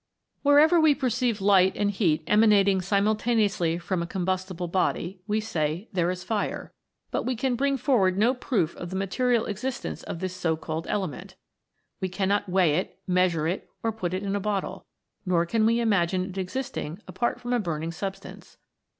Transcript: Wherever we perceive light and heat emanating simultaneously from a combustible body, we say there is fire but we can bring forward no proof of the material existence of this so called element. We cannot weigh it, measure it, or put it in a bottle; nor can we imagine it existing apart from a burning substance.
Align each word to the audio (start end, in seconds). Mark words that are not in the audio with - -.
Wherever 0.41 0.81
we 0.81 0.95
perceive 0.95 1.41
light 1.41 1.77
and 1.77 1.91
heat 1.91 2.23
emanating 2.25 2.81
simultaneously 2.81 3.77
from 3.77 4.01
a 4.01 4.07
combustible 4.07 4.67
body, 4.67 5.21
we 5.27 5.39
say 5.39 5.89
there 5.93 6.09
is 6.09 6.23
fire 6.23 6.73
but 7.11 7.21
we 7.21 7.35
can 7.35 7.53
bring 7.55 7.77
forward 7.77 8.17
no 8.17 8.33
proof 8.33 8.75
of 8.77 8.89
the 8.89 8.95
material 8.95 9.45
existence 9.45 10.01
of 10.01 10.17
this 10.17 10.35
so 10.35 10.57
called 10.57 10.87
element. 10.87 11.35
We 11.99 12.09
cannot 12.09 12.49
weigh 12.49 12.71
it, 12.77 12.97
measure 13.05 13.47
it, 13.47 13.69
or 13.83 13.91
put 13.91 14.15
it 14.15 14.23
in 14.23 14.35
a 14.35 14.39
bottle; 14.39 14.87
nor 15.23 15.45
can 15.45 15.67
we 15.67 15.79
imagine 15.79 16.25
it 16.31 16.37
existing 16.39 17.03
apart 17.07 17.39
from 17.39 17.53
a 17.53 17.59
burning 17.59 17.91
substance. 17.91 18.57